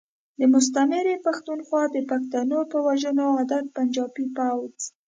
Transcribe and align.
د 0.39 0.41
مستعمرې 0.53 1.15
پختونخوا 1.25 1.83
د 1.91 1.97
پښتنو 2.11 2.59
په 2.71 2.77
وژنو 2.87 3.25
عادت 3.39 3.65
پنجابی 3.75 4.25
فوځ. 4.35 4.79